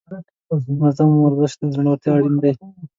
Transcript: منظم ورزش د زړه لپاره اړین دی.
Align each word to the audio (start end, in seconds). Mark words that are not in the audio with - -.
منظم 0.79 1.09
ورزش 1.23 1.51
د 1.59 1.61
زړه 1.73 1.83
لپاره 1.93 2.15
اړین 2.19 2.35
دی. 2.43 2.51